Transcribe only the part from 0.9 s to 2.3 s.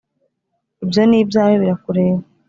ni ibyawe birakureba